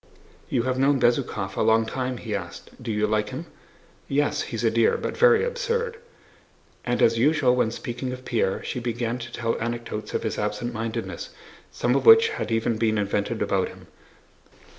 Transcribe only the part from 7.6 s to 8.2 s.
speaking